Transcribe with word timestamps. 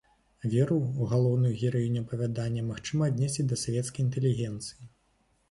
Веру, 0.51 0.77
галоўную 1.11 1.51
гераіню 1.63 2.01
апавядання, 2.05 2.65
магчыма 2.71 3.03
аднесці 3.13 3.47
да 3.53 3.61
савецкай 3.67 4.01
інтэлігенцыі. 4.07 4.81